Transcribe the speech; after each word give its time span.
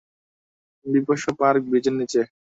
Bishop 0.85 1.33
Park, 1.39 1.61
ব্রিজের 1.69 1.95
নিচে। 1.99 2.21